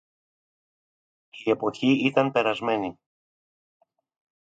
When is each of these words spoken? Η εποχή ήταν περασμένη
Η 1.43 1.49
εποχή 1.49 1.91
ήταν 2.05 2.31
περασμένη 2.31 2.97